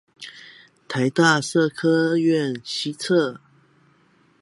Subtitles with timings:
[0.87, 3.37] 臺大社科院西側